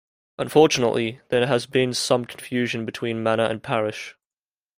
[0.39, 4.15] Unfortunately there has been some confusion between manor and parish.